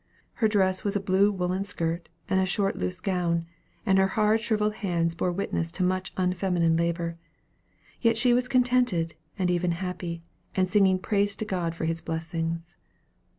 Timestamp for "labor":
6.75-7.19